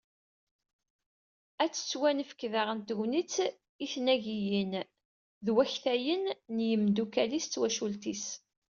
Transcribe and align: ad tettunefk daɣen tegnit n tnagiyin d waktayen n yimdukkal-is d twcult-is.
ad 1.63 1.71
tettunefk 1.73 2.39
daɣen 2.53 2.79
tegnit 2.87 3.35
n 3.49 3.51
tnagiyin 3.91 4.73
d 5.45 5.47
waktayen 5.55 6.25
n 6.53 6.55
yimdukkal-is 6.67 7.45
d 7.47 7.51
twcult-is. 7.53 8.25